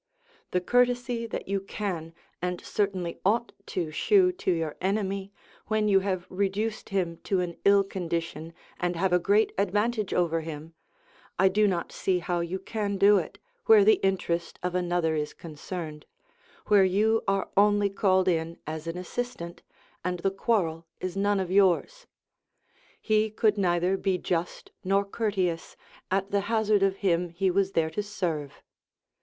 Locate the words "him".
6.89-7.17, 10.41-10.73, 27.05-27.29